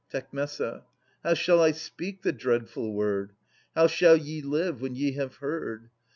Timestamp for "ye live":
4.17-4.81